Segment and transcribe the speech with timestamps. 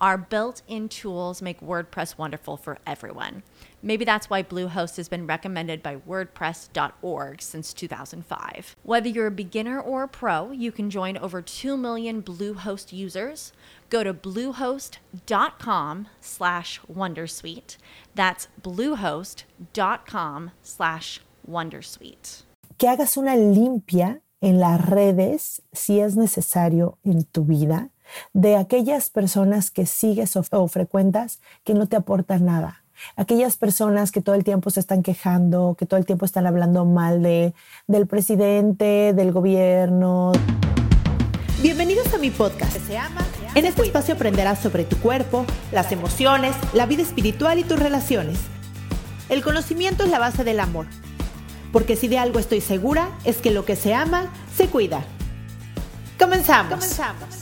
[0.00, 3.42] Our built in tools make WordPress wonderful for everyone.
[3.82, 8.76] Maybe that's why Bluehost has been recommended by WordPress.org since 2005.
[8.84, 13.52] Whether you're a beginner or a pro, you can join over 2 million Bluehost users.
[13.90, 17.76] Go to bluehost.com slash Wondersuite.
[18.14, 22.42] That's bluehost.com slash Wondersuite.
[22.78, 27.90] Que hagas una limpia en las redes si es necesario en tu vida
[28.32, 32.84] de aquellas personas que sigues o, o frecuentas que no te aportan nada.
[33.16, 36.84] Aquellas personas que todo el tiempo se están quejando, que todo el tiempo están hablando
[36.84, 37.54] mal de,
[37.86, 40.32] del presidente, del gobierno.
[41.62, 42.76] Bienvenidos a mi podcast.
[43.54, 48.38] En este espacio aprenderás sobre tu cuerpo, las emociones, la vida espiritual y tus relaciones.
[49.28, 50.86] El conocimiento es la base del amor.
[51.72, 55.04] Porque si de algo estoy segura es que lo que se ama, se cuida.
[56.18, 56.74] Comenzamos.
[56.74, 57.37] Comenzamos.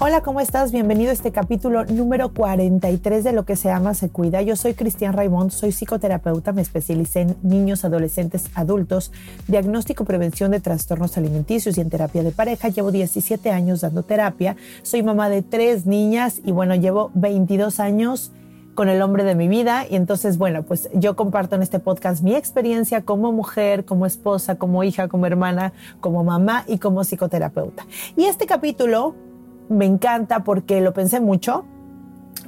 [0.00, 0.70] Hola, ¿cómo estás?
[0.70, 4.40] Bienvenido a este capítulo número 43 de Lo que se ama, se cuida.
[4.42, 9.10] Yo soy Cristian Raimond, soy psicoterapeuta, me especialicé en niños, adolescentes, adultos,
[9.48, 12.68] diagnóstico, prevención de trastornos alimenticios y en terapia de pareja.
[12.68, 18.30] Llevo 17 años dando terapia, soy mamá de tres niñas y bueno, llevo 22 años
[18.76, 22.22] con el hombre de mi vida y entonces bueno, pues yo comparto en este podcast
[22.22, 27.84] mi experiencia como mujer, como esposa, como hija, como hermana, como mamá y como psicoterapeuta.
[28.16, 29.16] Y este capítulo
[29.68, 31.64] me encanta porque lo pensé mucho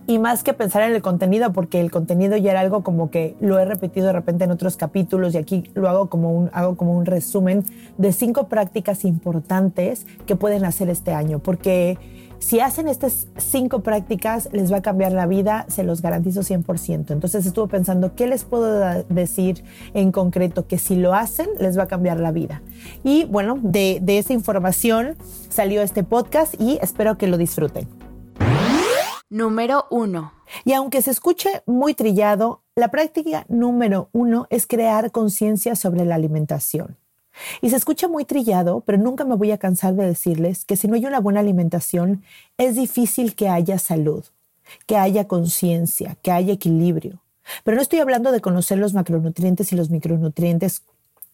[0.06, 3.36] y más que pensar en el contenido, porque el contenido ya era algo como que
[3.40, 6.76] lo he repetido de repente en otros capítulos y aquí lo hago como un, hago
[6.76, 7.64] como un resumen
[7.96, 11.98] de cinco prácticas importantes que pueden hacer este año, porque
[12.40, 17.12] si hacen estas cinco prácticas les va a cambiar la vida, se los garantizo 100%.
[17.12, 19.62] Entonces estuve pensando, ¿qué les puedo decir
[19.92, 22.62] en concreto que si lo hacen les va a cambiar la vida?
[23.04, 25.16] Y bueno, de, de esa información
[25.50, 27.86] salió este podcast y espero que lo disfruten.
[29.28, 30.32] Número uno.
[30.64, 36.16] Y aunque se escuche muy trillado, la práctica número uno es crear conciencia sobre la
[36.16, 36.96] alimentación.
[37.60, 40.88] Y se escucha muy trillado, pero nunca me voy a cansar de decirles que si
[40.88, 42.22] no hay una buena alimentación,
[42.58, 44.24] es difícil que haya salud,
[44.86, 47.22] que haya conciencia, que haya equilibrio.
[47.64, 50.82] Pero no estoy hablando de conocer los macronutrientes y los micronutrientes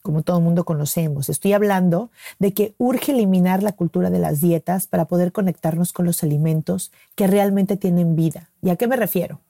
[0.07, 1.29] como todo el mundo conocemos.
[1.29, 6.07] Estoy hablando de que urge eliminar la cultura de las dietas para poder conectarnos con
[6.07, 8.51] los alimentos que realmente tienen vida.
[8.63, 9.41] ¿Y a qué me refiero?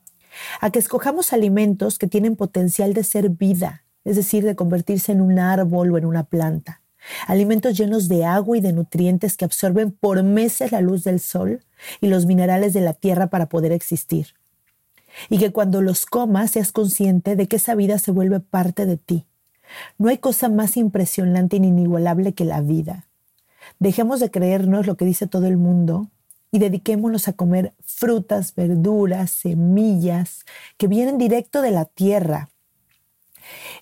[0.63, 5.21] A que escojamos alimentos que tienen potencial de ser vida, es decir, de convertirse en
[5.21, 6.81] un árbol o en una planta.
[7.27, 11.63] Alimentos llenos de agua y de nutrientes que absorben por meses la luz del sol
[12.01, 14.29] y los minerales de la tierra para poder existir.
[15.29, 18.97] Y que cuando los comas seas consciente de que esa vida se vuelve parte de
[18.97, 19.27] ti.
[19.99, 23.09] No hay cosa más impresionante ni inigualable que la vida.
[23.81, 26.09] Dejemos de creernos lo que dice todo el mundo
[26.53, 30.45] y dediquémonos a comer frutas, verduras, semillas
[30.77, 32.51] que vienen directo de la tierra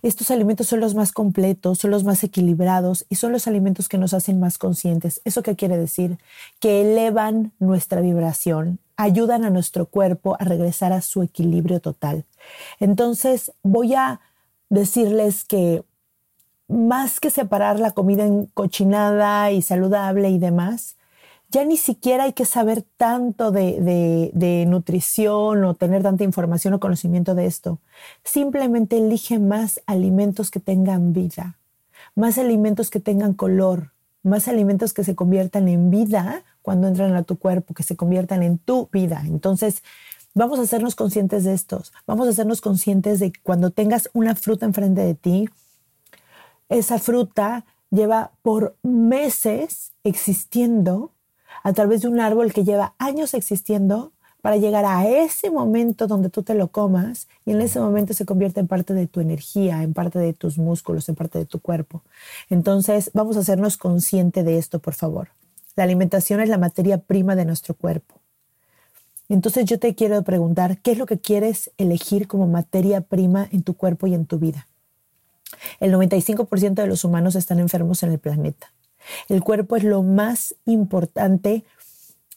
[0.02, 3.98] estos alimentos son los más completos, son los más equilibrados y son los alimentos que
[3.98, 5.20] nos hacen más conscientes.
[5.25, 6.19] ¿Eso qué quiere decir?
[6.60, 12.24] Que elevan nuestra vibración, ayudan a nuestro cuerpo a regresar a su equilibrio total.
[12.80, 14.20] Entonces voy a
[14.69, 15.84] decirles que
[16.69, 20.97] más que separar la comida en cochinada y saludable y demás,
[21.54, 27.36] ya ni siquiera hay que saber tanto de, nutrición o tener tanta información o conocimiento
[27.36, 27.78] de esto.
[28.24, 31.56] Simplemente elige más alimentos que tengan vida,
[32.16, 33.92] más alimentos que tengan color,
[34.24, 38.42] más alimentos que se conviertan en vida cuando entran a tu cuerpo, que se conviertan
[38.42, 39.22] en tu vida.
[39.24, 39.84] Entonces,
[40.34, 41.92] vamos a hacernos conscientes de estos.
[42.04, 45.48] Vamos a hacernos conscientes de que cuando tengas una fruta enfrente de ti,
[46.68, 51.14] esa fruta lleva por meses existiendo
[51.62, 54.12] a través de un árbol que lleva años existiendo
[54.42, 58.27] para llegar a ese momento donde tú te lo comas y en ese momento se
[58.27, 61.60] convierte en parte de tu energía, en parte de tus músculos, en parte de tu
[61.60, 62.03] cuerpo.
[62.51, 65.28] Entonces, vamos a hacernos consciente de esto, por favor.
[65.77, 68.16] La alimentación es la materia prima de nuestro cuerpo.
[69.28, 73.62] Entonces yo te quiero preguntar, ¿qué es lo que quieres elegir como materia prima en
[73.62, 74.68] tu cuerpo y en tu vida?
[75.80, 78.71] El 95% de los humanos están enfermos en el planeta.
[79.28, 81.65] El cuerpo es lo más importante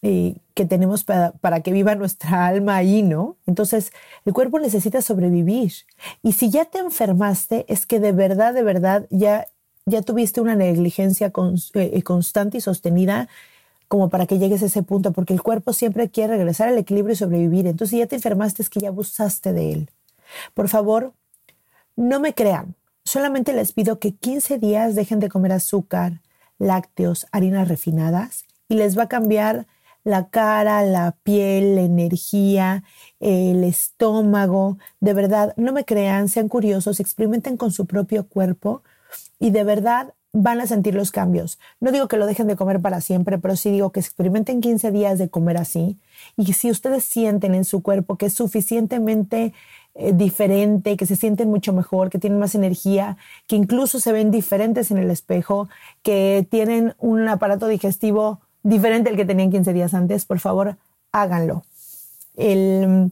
[0.04, 3.38] eh, que tenemos para, para, que viva nuestra alma ahí, ¿no?
[3.48, 3.92] Entonces,
[4.26, 5.74] el cuerpo necesita sobrevivir.
[6.22, 9.48] Y si ya te enfermaste, es que de verdad, de verdad, ya,
[9.86, 11.32] ya tuviste una negligencia
[11.74, 13.28] eh, constante y sostenida
[13.88, 17.14] como para que llegues a ese punto, porque el cuerpo siempre quiere regresar al equilibrio
[17.14, 17.68] y sobrevivir.
[17.68, 19.90] Entonces, si ya te enfermaste, es que ya abusaste de él.
[20.54, 21.14] Por favor,
[21.96, 22.76] no me crean.
[23.04, 26.22] Solamente les pido que 15 días dejen de comer azúcar,
[26.60, 29.68] lácteos, harinas refinadas y les va a cambiar
[30.04, 32.84] la cara, la piel, la energía,
[33.20, 34.78] el estómago.
[35.02, 38.84] De verdad, no me crean, sean curiosos, experimenten con su propio cuerpo
[39.38, 41.60] y de verdad van a sentir los cambios.
[41.80, 44.92] No digo que lo dejen de comer para siempre, pero sí digo que experimenten 15
[44.92, 45.98] días de comer así
[46.36, 49.54] y si ustedes sienten en su cuerpo que es suficientemente
[50.00, 53.18] eh, diferente, que se sienten mucho mejor, que tienen más energía,
[53.48, 55.70] que incluso se ven diferentes en el espejo,
[56.04, 60.78] que tienen un aparato digestivo diferente al que tenían 15 días antes, por favor,
[61.12, 61.64] háganlo.
[62.36, 63.12] El,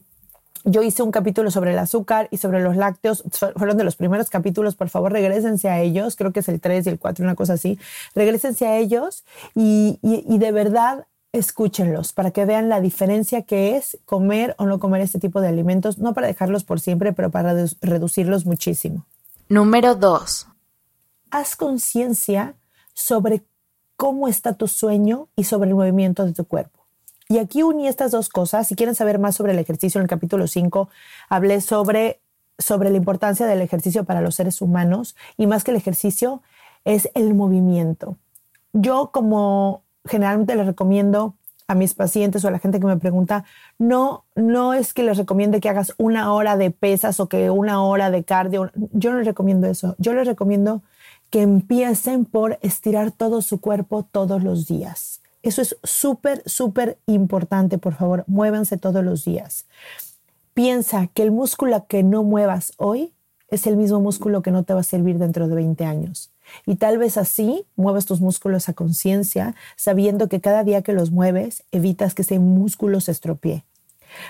[0.64, 3.24] yo hice un capítulo sobre el azúcar y sobre los lácteos,
[3.56, 6.86] fueron de los primeros capítulos, por favor regresense a ellos, creo que es el 3
[6.86, 7.78] y el 4, una cosa así,
[8.14, 9.24] regresense a ellos
[9.54, 14.78] y, y, de verdad escúchenlos para que vean la diferencia que es comer o no
[14.78, 19.04] comer este tipo de alimentos, no para dejarlos por siempre, pero para reducirlos muchísimo.
[19.48, 20.46] Número 2.
[21.30, 22.54] Haz conciencia
[22.94, 23.44] sobre
[23.96, 26.80] cómo está tu sueño y sobre el movimiento de tu cuerpo.
[27.28, 28.68] Y aquí uní estas dos cosas.
[28.68, 30.88] Si quieren saber más sobre el ejercicio, en el capítulo 5
[31.28, 32.20] hablé sobre,
[32.58, 36.42] sobre la importancia del ejercicio para los seres humanos y más que el ejercicio
[36.84, 38.16] es el movimiento.
[38.72, 41.34] Yo como generalmente les recomiendo
[41.68, 43.44] a mis pacientes o a la gente que me pregunta,
[43.78, 47.82] no, no es que les recomiende que hagas una hora de pesas o que una
[47.82, 48.70] hora de cardio.
[48.92, 49.96] Yo no les recomiendo eso.
[49.98, 50.82] Yo les recomiendo
[51.30, 55.20] que empiecen por estirar todo su cuerpo todos los días.
[55.42, 57.78] Eso es súper, súper importante.
[57.78, 59.66] Por favor, muévanse todos los días.
[60.54, 63.12] Piensa que el músculo que no muevas hoy
[63.48, 66.30] es el mismo músculo que no te va a servir dentro de 20 años.
[66.64, 71.10] Y tal vez así muevas tus músculos a conciencia, sabiendo que cada día que los
[71.10, 73.64] mueves evitas que ese músculo se estropee.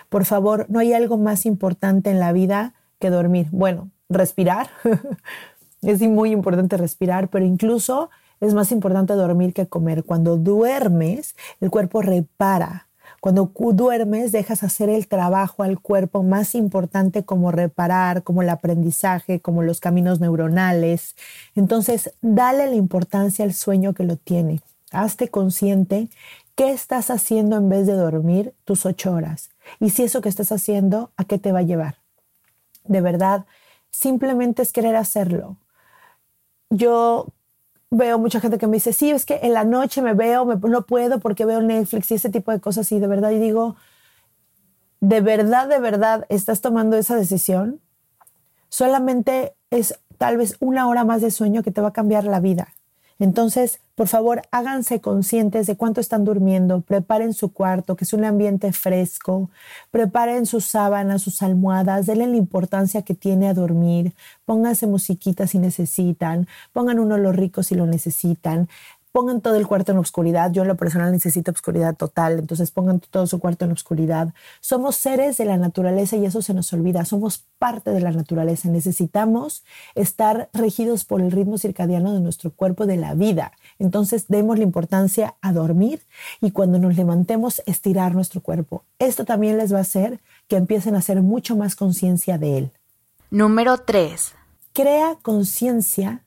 [0.09, 3.49] Por favor, no hay algo más importante en la vida que dormir.
[3.51, 4.71] Bueno, respirar.
[5.83, 8.11] es muy importante respirar, pero incluso
[8.41, 10.05] es más importante dormir que comer.
[10.05, 12.86] Cuando duermes, el cuerpo repara.
[13.21, 19.41] Cuando duermes, dejas hacer el trabajo al cuerpo más importante como reparar, como el aprendizaje,
[19.41, 21.17] como los caminos neuronales.
[21.55, 24.61] Entonces, dale la importancia al sueño que lo tiene.
[24.93, 26.09] Hazte consciente
[26.55, 29.51] qué estás haciendo en vez de dormir tus ocho horas.
[29.81, 31.97] Y si eso que estás haciendo, ¿a qué te va a llevar?
[32.85, 33.47] De verdad,
[33.91, 35.57] simplemente es querer hacerlo.
[36.71, 37.29] Yo
[37.91, 40.83] veo mucha gente que me dice, sí, es que en la noche me veo, no
[40.83, 43.77] puedo porque veo Netflix y ese tipo de cosas y de verdad y digo,
[45.01, 47.81] ¿de verdad, de verdad estás tomando esa decisión?
[48.69, 52.41] Solamente es tal vez una hora más de sueño que te va a cambiar la
[52.41, 52.69] vida.
[53.19, 58.27] Entonces, por favor, háganse conscientes de cuánto están durmiendo, preparen su cuarto, que es un
[58.27, 59.49] ambiente fresco,
[59.91, 64.13] preparen sus sábanas, sus almohadas, denle la importancia que tiene a dormir,
[64.45, 68.69] pónganse musiquita si necesitan, pongan un olor rico si lo necesitan,
[69.17, 70.53] pongan todo el cuarto en oscuridad.
[70.53, 74.35] Yo en lo personal necesito oscuridad total, entonces pongan todo su cuarto en oscuridad.
[74.61, 77.03] Somos seres de la naturaleza y eso se nos olvida.
[77.07, 78.69] Somos parte de la naturaleza.
[78.69, 83.53] Necesitamos estar regidos por el ritmo circadiano de nuestro cuerpo de la vida.
[83.79, 86.03] Entonces demos la importancia a dormir
[86.41, 88.85] y cuando nos levantemos estirar nuestro cuerpo.
[88.99, 92.71] Esto también les va a hacer que empiecen a hacer mucho más conciencia de él.
[93.31, 94.35] Número 3.
[94.73, 96.23] Crea conciencia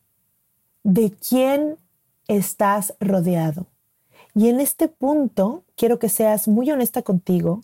[0.84, 1.78] de quién
[2.28, 3.68] estás rodeado.
[4.36, 7.62] Y en este punto quiero que seas muy honesta contigo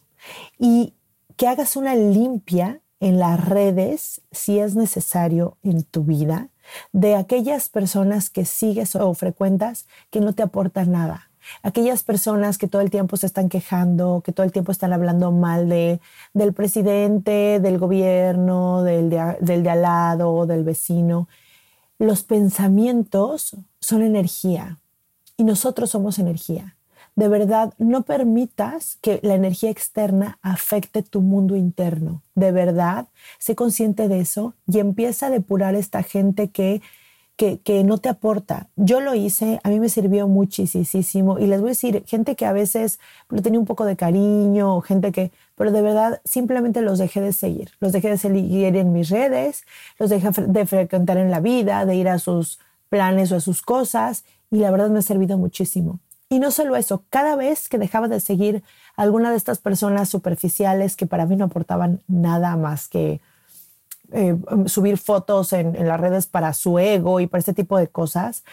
[0.57, 0.93] y
[1.37, 6.49] que hagas una limpia en las redes, si es necesario, en tu vida,
[6.91, 11.29] de aquellas personas que sigues o frecuentas que no te aportan nada.
[11.61, 15.31] Aquellas personas que todo el tiempo se están quejando, que todo el tiempo están hablando
[15.31, 15.99] mal de,
[16.33, 21.27] del presidente, del gobierno, del del de al lado, del vecino.
[21.99, 24.79] Los pensamientos son energía
[25.37, 26.74] y nosotros somos energía.
[27.15, 32.21] De verdad, no permitas que la energía externa afecte tu mundo interno.
[32.35, 33.07] De verdad,
[33.39, 36.81] sé consciente de eso y empieza a depurar esta gente que
[37.35, 38.69] que, que, no te aporta.
[38.75, 42.45] Yo lo hice, a mí me sirvió muchísimo y les voy a decir, gente que
[42.45, 46.97] a veces lo tenía un poco de cariño, gente que, pero de verdad simplemente los
[46.97, 49.65] dejé de seguir, los dejé de seguir en mis redes,
[49.99, 53.61] los dejé de frecuentar en la vida, de ir a sus planes o a sus
[53.61, 55.99] cosas y la verdad me ha servido muchísimo.
[56.35, 58.61] Y no solo eso, cada vez que dejaba de seguir
[58.97, 63.21] a alguna de estas personas superficiales que para mí no aportaban nada más que
[64.11, 67.87] eh, subir fotos en, en las redes para su ego y para este tipo de
[67.87, 68.43] cosas,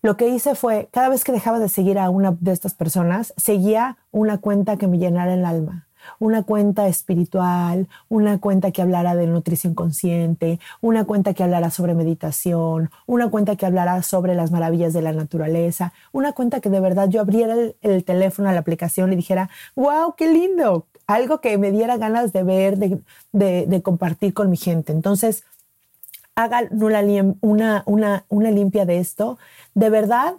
[0.00, 3.34] lo que hice fue, cada vez que dejaba de seguir a una de estas personas,
[3.36, 5.87] seguía una cuenta que me llenara el alma
[6.18, 11.94] una cuenta espiritual, una cuenta que hablara de nutrición consciente, una cuenta que hablara sobre
[11.94, 16.80] meditación, una cuenta que hablara sobre las maravillas de la naturaleza, una cuenta que de
[16.80, 21.56] verdad yo abriera el, teléfono a la aplicación y dijera, wow, qué lindo, algo que
[21.58, 24.92] me diera ganas de ver, de, compartir con mi gente.
[24.92, 25.44] Entonces,
[26.34, 26.62] haga
[27.40, 29.38] una, una, una limpia de esto.
[29.74, 30.34] De verdad,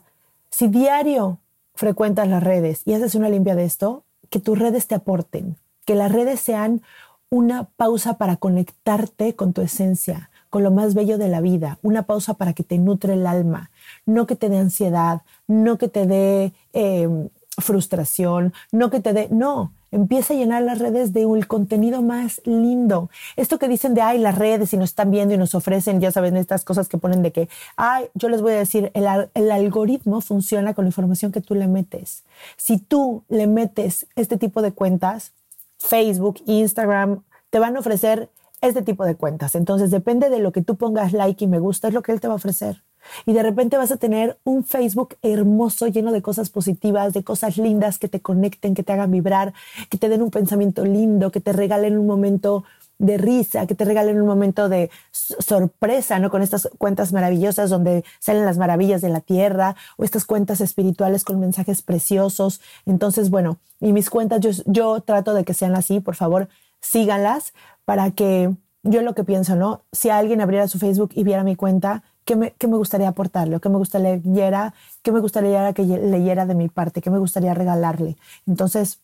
[0.50, 1.40] si diario
[1.76, 5.96] frecuentas las redes y haces una limpia de esto, que tus redes te aporten, que
[5.96, 6.82] las redes sean
[7.30, 12.04] una pausa para conectarte con tu esencia, con lo más bello de la vida, una
[12.04, 13.70] pausa para que te nutre el alma,
[14.06, 19.28] no que te dé ansiedad, no que te dé em, frustración, no que te dé,
[19.30, 23.10] no, empieza a llenar las redes de un contenido más lindo.
[23.36, 26.12] Esto que dicen de, ay, las redes y nos están viendo y nos ofrecen, ya
[26.12, 29.52] saben, estas cosas que ponen de que, ay, yo les voy a decir, el, el
[29.52, 32.24] algoritmo funciona con la información que tú le metes.
[32.58, 35.32] Si tú le metes este tipo de cuentas,
[35.78, 38.30] Facebook, Instagram, te van a ofrecer
[38.62, 39.56] este tipo de cuentas.
[39.56, 42.20] Entonces, depende de lo que tú pongas like y me gusta, es lo que él
[42.20, 42.84] te va a ofrecer.
[43.26, 47.58] Y de repente vas a tener un Facebook hermoso, lleno de cosas positivas, de cosas
[47.58, 49.54] lindas que te conecten, que te hagan vibrar,
[49.90, 52.64] que te den un pensamiento lindo, que te regalen un momento
[53.00, 56.30] de risa, que te regalen un momento de sorpresa, ¿no?
[56.30, 61.24] Con estas cuentas maravillosas donde salen las maravillas de la tierra o estas cuentas espirituales
[61.24, 62.60] con mensajes preciosos.
[62.86, 66.50] Entonces, bueno, y mis cuentas, yo, yo trato de que sean así, por favor,
[66.82, 67.54] síganlas
[67.86, 69.82] para que yo lo que pienso, ¿no?
[69.94, 73.60] Si alguien abriera su Facebook y viera mi cuenta, ¿qué me, gustaría aportarle?
[73.60, 74.74] ¿Qué me gustaría leyera?
[75.02, 77.02] ¿Qué me gustaría que leyera de mi parte?
[77.02, 78.18] ¿Qué me gustaría regalarle?
[78.46, 79.00] Entonces,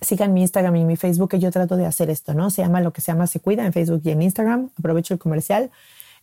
[0.00, 2.50] sigan mi Instagram y mi Facebook, que yo trato de hacer esto, ¿no?
[2.50, 4.70] Se llama lo que se llama Se Cuida en Facebook y en Instagram.
[4.78, 5.70] Aprovecho el comercial.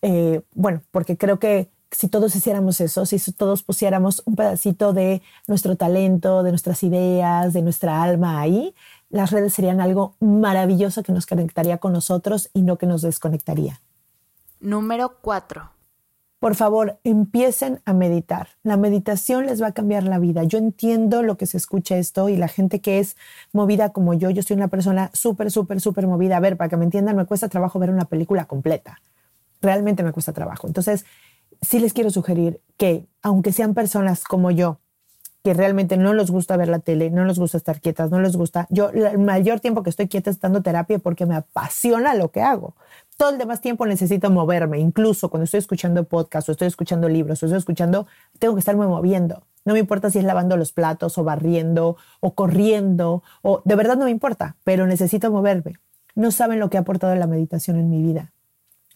[0.01, 5.21] Eh, bueno, porque creo que si todos hiciéramos eso, si todos pusiéramos un pedacito de
[5.47, 8.75] nuestro talento, de nuestras ideas, de nuestra alma ahí,
[9.09, 13.81] las redes serían algo maravilloso que nos conectaría con nosotros y no que nos desconectaría.
[14.61, 15.78] Número 4.
[16.39, 18.47] Por favor, empiecen a meditar.
[18.63, 20.45] La meditación les va a cambiar la vida.
[20.45, 23.17] Yo entiendo lo que se escucha esto y la gente que es
[23.51, 26.37] movida como yo, yo soy una persona súper, súper, súper movida.
[26.37, 29.01] A ver, para que me entiendan, me cuesta trabajo ver una película completa.
[29.61, 30.65] Realmente me cuesta trabajo.
[30.65, 31.05] Entonces,
[31.61, 34.79] sí les quiero sugerir que, aunque sean personas como yo,
[35.43, 38.37] que realmente no les gusta ver la tele, no les gusta estar quietas, no les
[38.37, 38.65] gusta.
[38.69, 42.75] Yo el mayor tiempo que estoy quieta estando terapia porque me apasiona lo que hago
[43.19, 47.43] todo el demás tiempo necesito moverme, incluso cuando estoy escuchando podcast o estoy escuchando libros
[47.43, 48.07] o estoy escuchando,
[48.39, 49.43] tengo que estarme moviendo.
[49.65, 53.97] No me importa si es lavando los platos o barriendo o corriendo o de verdad
[53.97, 55.73] no me importa, pero necesito moverme.
[56.15, 58.31] No saben lo que ha aportado la meditación en mi vida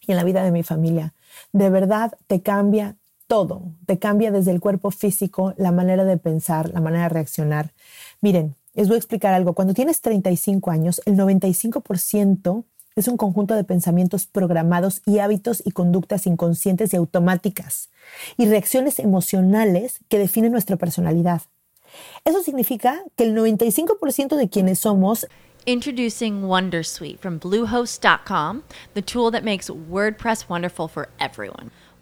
[0.08, 1.14] y en la vida de mi familia.
[1.52, 2.96] De verdad te cambia
[3.28, 7.74] todo, te cambia desde el cuerpo físico, la manera de pensar, la manera de reaccionar.
[8.22, 9.52] Miren, les voy a explicar algo.
[9.54, 12.64] Cuando tienes 35 años, el 95%
[12.96, 17.90] es un conjunto de pensamientos programados y hábitos y conductas inconscientes y automáticas
[18.38, 21.42] y reacciones emocionales que definen nuestra personalidad.
[22.26, 25.28] Eso significa que el 95% de quienes somos
[25.66, 28.64] Introducing Wondersuite from Bluehost.com,
[28.96, 31.72] the tool that makes WordPress wonderful for everyone.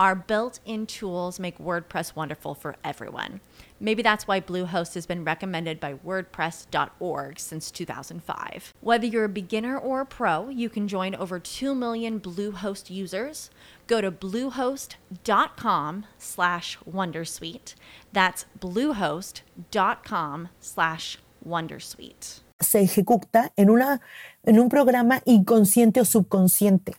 [0.00, 3.40] our built in tools make WordPress wonderful for everyone.
[3.78, 8.72] Maybe that's why Bluehost has been recommended by WordPress.org since 2005.
[8.80, 13.50] Whether you're a beginner or a pro, you can join over 2 million Bluehost users.
[13.86, 17.74] Go to bluehost.com slash wondersuite.
[18.12, 22.40] That's bluehost.com slash wondersuite.
[22.60, 24.00] se ejecuta en, una,
[24.44, 26.94] en un programa inconsciente o subconsciente.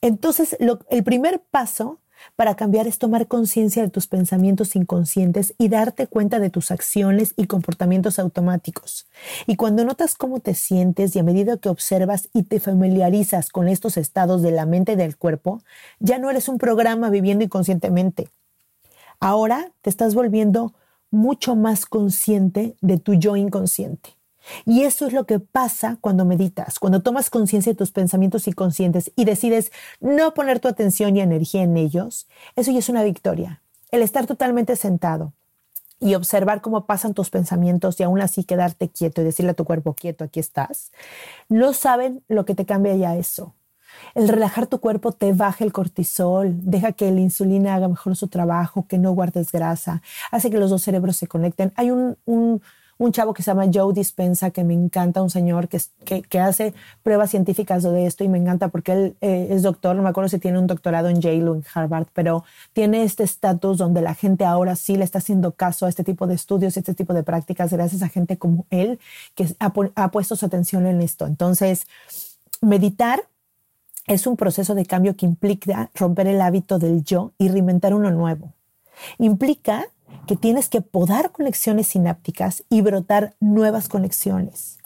[0.00, 2.00] Entonces, el primer paso
[2.36, 7.34] para cambiar es tomar conciencia de tus pensamientos inconscientes y darte cuenta de tus acciones
[7.36, 9.06] y comportamientos automáticos.
[9.46, 13.68] Y cuando notas cómo te sientes y a medida que observas y te familiarizas con
[13.68, 15.62] estos estados de la mente y del cuerpo,
[15.98, 18.28] ya no eres un programa viviendo inconscientemente.
[19.20, 20.74] Ahora te estás volviendo
[21.10, 24.19] mucho más consciente de tu yo inconsciente.
[24.64, 29.12] Y eso es lo que pasa cuando meditas, cuando tomas conciencia de tus pensamientos inconscientes
[29.16, 33.62] y decides no poner tu atención y energía en ellos, eso ya es una victoria.
[33.90, 35.32] El estar totalmente sentado
[36.00, 39.64] y observar cómo pasan tus pensamientos y aún así quedarte quieto y decirle a tu
[39.64, 40.92] cuerpo quieto, aquí estás,
[41.48, 43.54] no saben lo que te cambia ya eso.
[44.14, 48.28] El relajar tu cuerpo te baja el cortisol, deja que la insulina haga mejor su
[48.28, 51.72] trabajo, que no guardes grasa, hace que los dos cerebros se conecten.
[51.76, 52.62] Hay un, un,
[53.00, 56.74] un chavo que se llama Joe Dispensa, que me encanta, un señor que, que, hace
[57.02, 60.28] pruebas científicas de esto y me encanta porque él eh, es doctor, no me acuerdo
[60.28, 64.14] si tiene un doctorado en Yale o en Harvard, pero tiene este estatus donde la
[64.14, 67.22] gente ahora sí le está haciendo caso a este tipo de estudios, este tipo de
[67.22, 69.00] prácticas, gracias a gente como él
[69.34, 71.26] que ha, ha puesto su atención en esto.
[71.26, 71.86] Entonces,
[72.60, 73.22] meditar
[74.08, 78.10] es un proceso de cambio que implica romper el hábito del yo y reinventar uno
[78.10, 78.52] nuevo.
[79.18, 79.88] Implica
[80.26, 84.78] que tienes que podar conexiones sinápticas y brotar nuevas conexiones.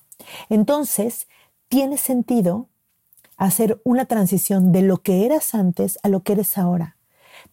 [0.48, 1.26] Entonces,
[1.68, 2.68] tiene sentido
[3.36, 6.96] hacer una transición de lo que eras antes a lo que eres ahora.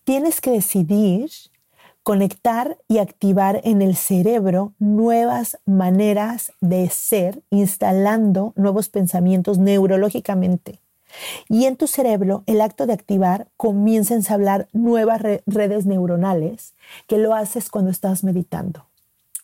[0.04, 1.32] Tienes que decidir
[2.04, 10.81] conectar y activar en el cerebro nuevas maneras de ser, instalando nuevos pensamientos neurológicamente.
[11.50, 16.74] Y en tu cerebro, el acto de activar comienza a ensablar nuevas redes neuronales
[17.08, 18.86] que lo haces cuando estás meditando.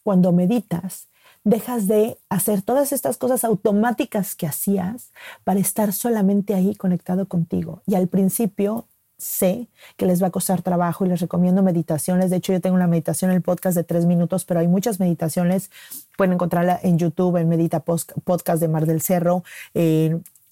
[0.03, 1.07] Cuando meditas,
[1.43, 5.11] dejas de hacer todas estas cosas automáticas que hacías
[5.43, 7.81] para estar solamente ahí conectado contigo.
[7.85, 8.85] Y al principio
[9.17, 12.29] sé que les va a costar trabajo y les recomiendo meditaciones.
[12.29, 14.99] De hecho, yo tengo una meditación en el podcast de tres minutos, pero hay muchas
[14.99, 15.71] meditaciones.
[16.17, 19.43] Pueden encontrarla en YouTube, en Medita Podcast de Mar del Cerro.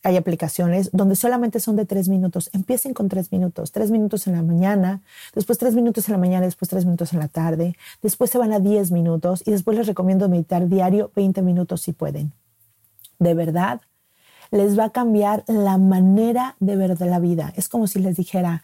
[0.06, 2.52] Hay aplicaciones donde solamente son de tres minutos.
[2.54, 3.72] Empiecen con tres minutos.
[3.72, 5.02] Tres minutos en la mañana,
[5.34, 7.76] después tres minutos en la mañana, después tres minutos en la tarde.
[8.04, 11.91] Después se van a diez minutos y después les recomiendo meditar diario 20 minutos si
[11.91, 12.34] pueden.
[13.18, 13.82] De verdad,
[14.52, 17.52] les va a cambiar la manera de ver de la vida.
[17.56, 18.62] Es como si les dijera,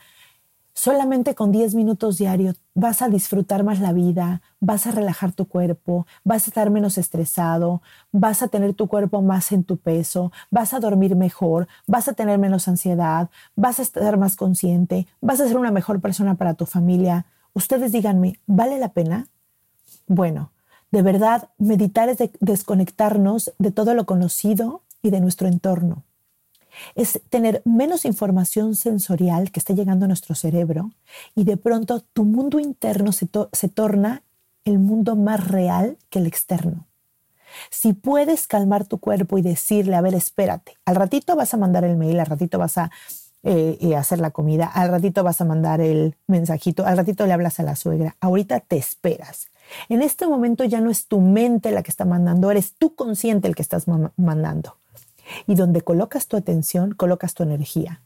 [0.73, 5.47] Solamente con 10 minutos diarios vas a disfrutar más la vida, vas a relajar tu
[5.47, 7.81] cuerpo, vas a estar menos estresado,
[8.12, 12.13] vas a tener tu cuerpo más en tu peso, vas a dormir mejor, vas a
[12.13, 16.53] tener menos ansiedad, vas a estar más consciente, vas a ser una mejor persona para
[16.53, 17.25] tu familia.
[17.53, 19.27] Ustedes díganme, ¿vale la pena?
[20.07, 20.51] Bueno,
[20.91, 26.03] de verdad, meditar es desconectarnos de todo lo conocido y de nuestro entorno
[26.95, 30.91] es tener menos información sensorial que está llegando a nuestro cerebro
[31.36, 33.27] y de pronto tu mundo interno se,
[33.69, 34.23] torna
[34.65, 36.88] el mundo más real que el externo.
[37.69, 41.84] Si puedes calmar tu cuerpo y decirle, a ver, espérate, al ratito vas a mandar
[41.84, 42.91] el mail, al ratito vas a
[43.43, 47.34] eh, eh, hacer la comida, al ratito vas a mandar el mensajito, al ratito le
[47.34, 49.47] hablas a la suegra, ahorita te esperas.
[49.89, 53.47] En este momento ya no es tu mente la que está mandando, eres tú consciente
[53.47, 54.77] el que estás mandando.
[55.47, 58.01] Y donde colocas tu atención, colocas tu energía.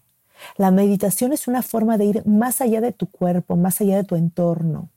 [0.58, 4.04] La meditación es una forma de ir más allá de tu cuerpo, más allá de
[4.04, 4.90] tu entorno.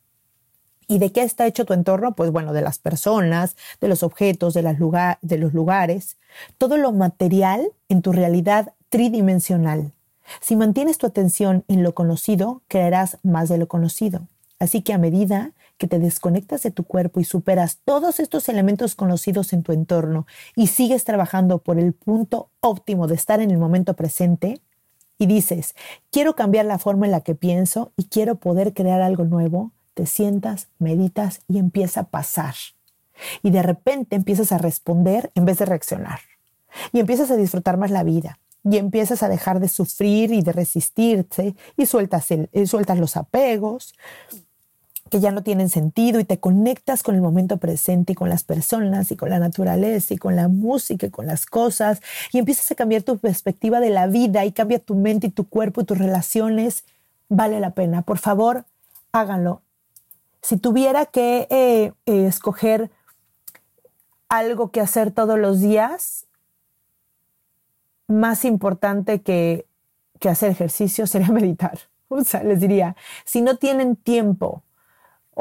[0.86, 2.14] ¿Y de qué está hecho tu entorno?
[2.14, 4.62] Pues bueno, de las personas, de los objetos, de,
[5.20, 6.16] de los lugares,
[6.56, 9.92] todo lo material en tu realidad tridimensional.
[10.40, 14.22] Si mantienes tu atención en lo conocido, crearás más de lo conocido.
[14.58, 18.94] Así que a medida que te desconectas de tu cuerpo y superas todos estos elementos
[18.94, 23.58] conocidos en tu entorno y sigues trabajando por el punto óptimo de estar en el
[23.58, 24.60] momento presente
[25.18, 25.74] y dices,
[26.10, 30.06] quiero cambiar la forma en la que pienso y quiero poder crear algo nuevo, te
[30.06, 32.54] sientas, meditas y empieza a pasar.
[33.42, 36.20] Y de repente empiezas a responder en vez de reaccionar.
[36.92, 40.52] Y empiezas a disfrutar más la vida y empiezas a dejar de sufrir y de
[40.52, 43.94] resistirte y sueltas, el, sueltas los apegos
[45.10, 48.44] que ya no tienen sentido y te conectas con el momento presente y con las
[48.44, 52.00] personas y con la naturaleza y con la música y con las cosas
[52.32, 55.48] y empiezas a cambiar tu perspectiva de la vida y cambia tu mente y tu
[55.48, 56.84] cuerpo y tus relaciones,
[57.28, 58.02] vale la pena.
[58.02, 58.64] Por favor,
[59.12, 59.62] háganlo.
[60.42, 62.90] Si tuviera que eh, eh, escoger
[64.28, 66.26] algo que hacer todos los días,
[68.06, 69.66] más importante que,
[70.18, 71.78] que hacer ejercicio sería meditar.
[72.08, 74.62] O sea, les diría, si no tienen tiempo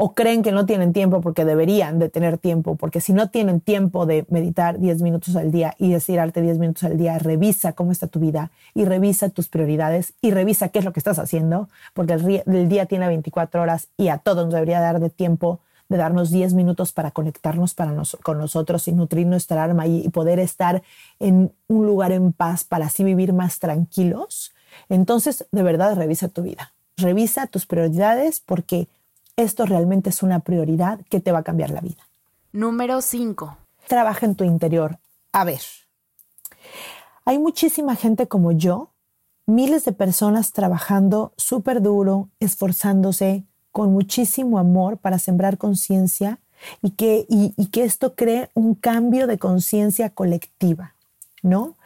[0.00, 3.60] o creen que no tienen tiempo porque deberían de tener tiempo, porque si no tienen
[3.60, 7.90] tiempo de meditar 10 minutos al día y estirarte 10 minutos al día, revisa cómo
[7.90, 11.68] está tu vida y revisa tus prioridades y revisa qué es lo que estás haciendo,
[11.94, 15.58] porque el, día tiene 24 horas y a todos nos debería dar de tiempo
[15.88, 20.10] de darnos 10 minutos para conectarnos para con nosotros y nutrir nuestra alma y, y
[20.10, 20.80] poder estar
[21.18, 24.52] en un lugar en paz para así vivir más tranquilos.
[24.88, 26.72] Entonces, de verdad, revisa tu vida.
[26.96, 28.86] Revisa tus prioridades porque
[29.38, 32.08] esto realmente es una prioridad que te va a cambiar la vida.
[32.52, 33.56] Número 5.
[33.86, 34.98] Trabaja en tu interior.
[35.32, 35.60] A ver,
[37.24, 38.90] hay muchísima gente como yo,
[39.46, 46.40] miles de personas trabajando súper duro, esforzándose con muchísimo amor para sembrar conciencia
[46.82, 50.94] y que, y, que esto cree un cambio de conciencia colectiva,
[51.42, 51.76] ¿no?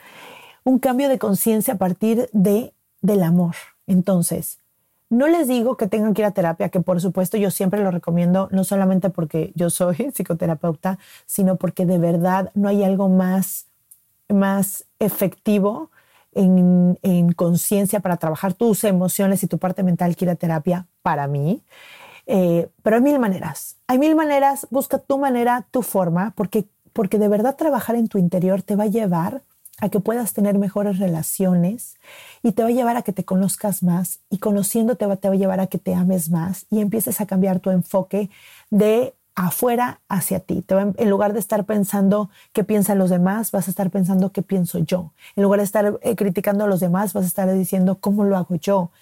[0.64, 3.56] Un cambio de conciencia a partir de, del amor.
[3.86, 4.58] Entonces,
[5.12, 7.90] no les digo que tengan que ir a terapia, que por supuesto yo siempre lo
[7.90, 13.66] recomiendo, no solamente porque yo soy psicoterapeuta, sino porque de verdad no hay algo más,
[14.30, 15.90] más efectivo
[16.32, 16.96] en,
[17.36, 21.62] conciencia para trabajar tus emociones y tu parte mental que ir a terapia para mí.
[22.26, 23.76] Eh, pero hay mil maneras.
[23.88, 28.16] Hay mil maneras, busca tu manera, tu forma, porque, porque de verdad trabajar en tu
[28.16, 29.42] interior te va a llevar
[29.82, 31.96] a que puedas tener mejores relaciones
[32.40, 35.36] y te va a llevar a que te conozcas más y conociéndote te va a
[35.36, 38.30] llevar a que te ames más y empieces a cambiar tu enfoque
[38.70, 40.64] de afuera hacia ti.
[40.68, 44.78] en lugar de estar pensando qué piensan los demás, vas a estar pensando qué pienso
[44.78, 45.10] yo.
[45.34, 48.36] En lugar de estar eh, criticando a los demás, vas a estar diciendo cómo lo
[48.36, 48.92] hago yo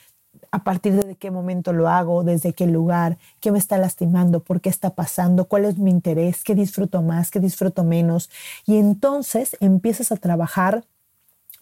[0.52, 4.60] a partir de qué momento lo hago, desde qué lugar, qué me está lastimando, por
[4.60, 8.30] qué está pasando, cuál es mi interés, qué disfruto más, qué disfruto menos.
[8.66, 10.84] Y entonces empiezas a trabajar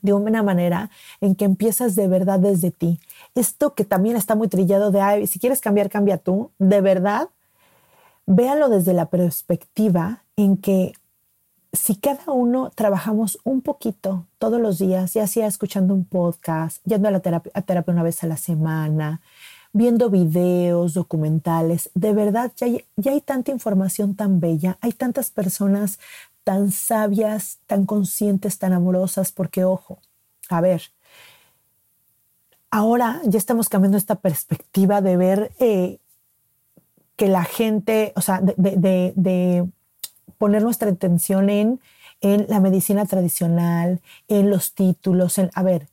[0.01, 3.01] de una manera en que empiezas de verdad desde ti.
[3.35, 7.29] Esto que también está muy trillado de, Ay, si quieres cambiar, cambia tú, de verdad,
[8.27, 10.93] véalo desde la perspectiva en que
[11.79, 17.09] si cada uno trabajamos un poquito todos los días, ya sea escuchando un podcast, yendo
[17.09, 17.53] a la terapia,
[17.87, 19.21] una vez a la semana,
[19.73, 25.31] viendo videos, documentales, de verdad ya hay, ya hay tanta información tan bella, hay tantas
[25.31, 25.99] personas
[26.45, 29.99] tan sabias, tan conscientes, tan amorosas, porque ojo,
[30.49, 30.83] a ver,
[32.71, 35.99] ahora ya estamos cambiando esta perspectiva de ver eh,
[37.17, 39.69] que la gente, o sea, de
[40.39, 41.81] poner nuestra atención en,
[42.21, 45.89] en la medicina tradicional, en los títulos, en, a ver,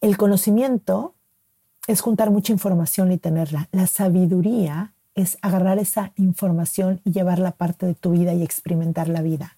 [0.00, 1.14] el conocimiento
[1.86, 3.68] es juntar mucha información y tenerla.
[3.72, 9.22] La sabiduría es agarrar esa información y llevarla parte de tu vida y experimentar la
[9.22, 9.56] vida.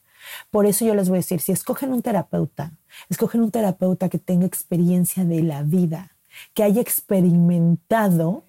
[0.50, 2.72] Por eso yo les voy a decir, si escogen un terapeuta,
[3.08, 6.10] escogen un terapeuta que tenga experiencia de la vida,
[6.52, 8.44] que haya experimentado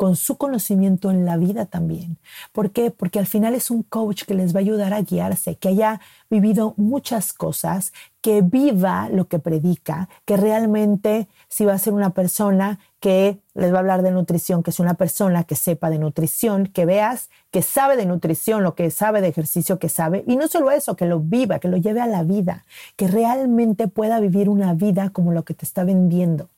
[0.00, 2.16] con su conocimiento en la vida también.
[2.52, 2.90] ¿Por qué?
[2.90, 6.00] Porque al final es un coach que les va a ayudar a guiarse, que haya
[6.30, 12.14] vivido muchas cosas, que viva lo que predica, que realmente si va a ser una
[12.14, 15.98] persona que les va a hablar de nutrición, que es una persona que sepa de
[15.98, 20.36] nutrición, que veas que sabe de nutrición, lo que sabe de ejercicio, que sabe, y
[20.36, 22.64] no solo eso, que lo viva, que lo lleve a la vida,
[22.96, 26.48] que realmente pueda vivir una vida como lo que te está vendiendo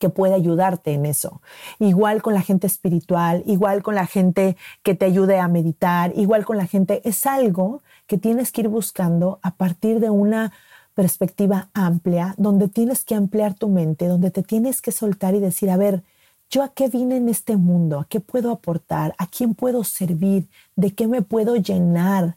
[0.00, 1.40] que puede ayudarte en eso.
[1.78, 6.44] Igual con la gente espiritual, igual con la gente que te ayude a meditar, igual
[6.44, 10.52] con la gente, es algo que tienes que ir buscando a partir de una
[10.94, 15.70] perspectiva amplia, donde tienes que ampliar tu mente, donde te tienes que soltar y decir,
[15.70, 16.02] a ver,
[16.50, 18.00] ¿yo a qué vine en este mundo?
[18.00, 19.14] ¿A qué puedo aportar?
[19.18, 20.48] ¿A quién puedo servir?
[20.76, 22.36] ¿De qué me puedo llenar?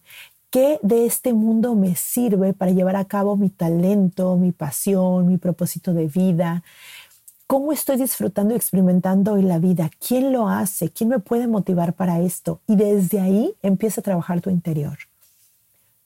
[0.54, 5.38] ¿Qué de este mundo me sirve para llevar a cabo mi talento, mi pasión, mi
[5.38, 6.62] propósito de vida?
[7.46, 9.92] ¿Cómo estoy disfrutando y experimentando hoy la vida?
[10.06, 10.90] ¿Quién lo hace?
[10.90, 12.62] ¿Quién me puede motivar para esto?
[12.68, 14.98] Y desde ahí empieza a trabajar tu interior.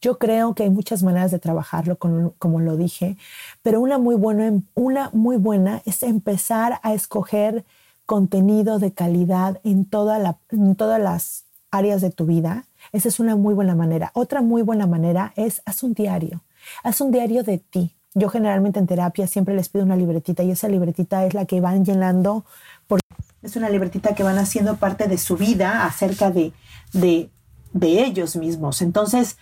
[0.01, 3.17] Yo creo que hay muchas maneras de trabajarlo, como, lo dije,
[3.61, 7.65] pero una muy, buena, una muy buena es empezar a escoger
[8.05, 12.65] contenido de calidad en, toda en todas las áreas de tu vida.
[12.91, 14.11] Esa es una muy buena manera.
[14.13, 16.41] Otra muy buena manera es haz un diario.
[16.83, 17.96] Haz un diario de ti.
[18.17, 21.61] Yo generalmente en terapia siempre les pido una libretita y esa libretita es la que
[21.61, 22.45] van llenando.
[22.87, 23.03] Porque
[23.43, 26.51] es una libretita que van haciendo parte de su vida acerca de,
[26.93, 27.29] de,
[27.73, 28.81] de ellos mismos.
[28.81, 29.37] Entonces,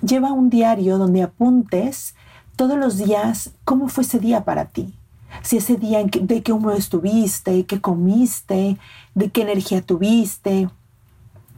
[0.00, 2.14] lleva un diario donde apuntes
[2.56, 4.94] todos los días cómo fue ese día para ti.
[5.42, 8.78] Si ese día, de qué humor estuviste, qué comiste,
[9.14, 10.70] de qué energía tuviste,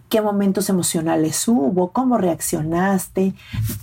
[0.08, 3.34] qué momentos emocionales hubo, cómo reaccionaste,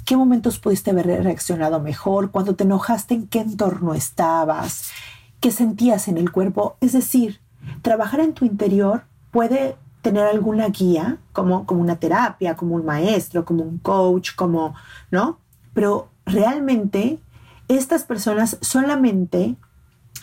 [0.06, 4.92] qué momentos pudiste haber reaccionado mejor, cuando te enojaste, en qué entorno estabas,
[5.40, 6.78] qué sentías en el cuerpo.
[6.82, 7.40] Es decir,
[7.82, 13.46] trabajar en tu interior puede tener alguna guía, como, como una terapia, como un maestro,
[13.46, 14.76] como un coach, como,
[15.12, 15.40] ¿no?
[15.74, 17.20] Pero realmente
[17.68, 19.56] estas personas solamente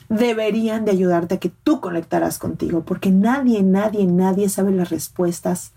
[0.09, 5.73] deberían de ayudarte a que tú conectaras contigo, porque nadie, nadie, nadie sabe las respuestas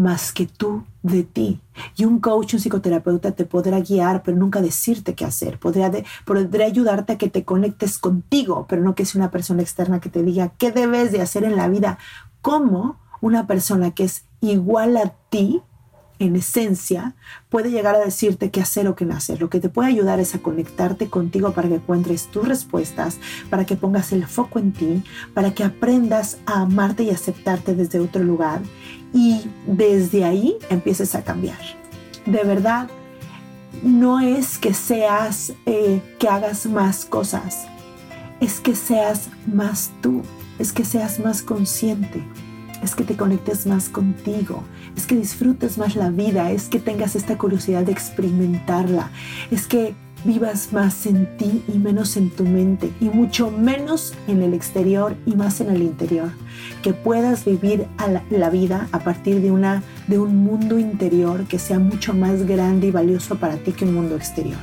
[0.00, 1.60] más que tú de ti.
[1.96, 5.58] Y un coach, un psicoterapeuta te podrá guiar, pero nunca decirte qué hacer.
[5.58, 5.90] Podrá,
[6.24, 10.08] podrá ayudarte a que te conectes contigo, pero no que sea una persona externa que
[10.08, 11.98] te diga qué debes de hacer en la vida.
[12.42, 15.62] ¿Cómo una persona que es igual a ti
[16.20, 17.14] en esencia,
[17.48, 19.40] puede llegar a decirte qué hacer o qué no hacer.
[19.40, 23.64] Lo que te puede ayudar es a conectarte contigo para que encuentres tus respuestas, para
[23.64, 25.02] que pongas el foco en ti,
[25.34, 28.60] para que aprendas a amarte y aceptarte desde otro lugar
[29.14, 31.58] y desde ahí empieces a cambiar.
[32.26, 32.88] De verdad,
[33.82, 37.66] no es que seas, eh, que hagas más cosas,
[38.40, 40.22] es que seas más tú,
[40.58, 42.22] es que seas más consciente,
[42.82, 44.62] es que te conectes más contigo,
[44.96, 49.10] es que disfrutes más la vida, es que tengas esta curiosidad de experimentarla,
[49.50, 54.42] es que vivas más en ti y menos en tu mente y mucho menos en
[54.42, 56.30] el exterior y más en el interior.
[56.82, 57.86] Que puedas vivir
[58.30, 62.88] la, vida a partir de, una, de un mundo interior que sea mucho más grande
[62.88, 64.58] y valioso para ti que un mundo exterior.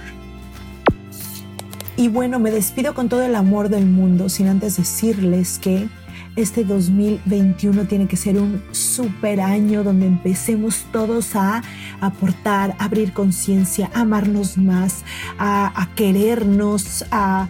[1.95, 5.89] Y bueno, me despido con todo el amor del mundo sin antes decirles que
[6.37, 11.63] este 2021 tiene que ser un super año donde empecemos todos a
[11.99, 15.03] aportar, a abrir conciencia, amarnos más,
[15.39, 17.47] a, querernos, a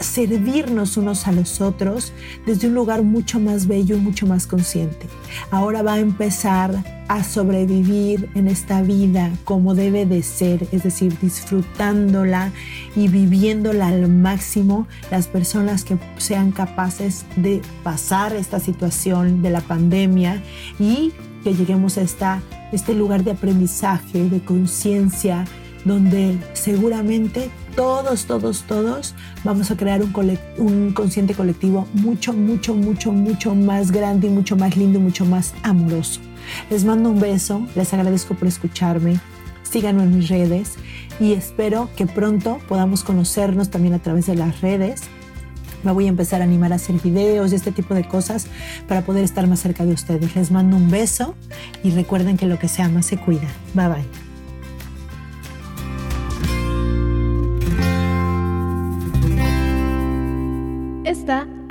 [0.00, 2.12] servirnos unos a los otros
[2.46, 5.06] desde un lugar mucho más bello y mucho más consciente.
[5.50, 11.18] Ahora va a empezar a sobrevivir en esta vida como debe de ser, es decir,
[11.20, 12.52] disfrutándola
[12.94, 19.62] y viviéndola al máximo las personas que sean capaces de pasar esta situación de la
[19.62, 20.42] pandemia
[20.78, 25.46] y que lleguemos a esta, este lugar de aprendizaje, de conciencia,
[25.84, 29.14] donde seguramente todos, todos, todos
[29.44, 30.12] vamos a crear un,
[30.56, 35.24] un consciente colectivo mucho, mucho, mucho, mucho más grande y mucho más lindo y mucho
[35.24, 36.20] más amoroso.
[36.70, 39.20] Les mando un beso, les agradezco por escucharme,
[39.62, 40.74] síganme en mis redes
[41.20, 45.02] y espero que pronto podamos conocernos también a través de las redes.
[45.84, 48.48] Me voy a empezar a animar a hacer videos y este tipo de cosas
[48.88, 50.34] para poder estar más cerca de ustedes.
[50.34, 51.36] Les mando un beso
[51.84, 53.46] y recuerden que lo que se ama se cuida.
[53.74, 54.27] Bye bye.